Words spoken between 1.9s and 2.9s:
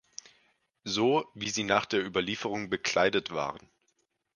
Überlieferung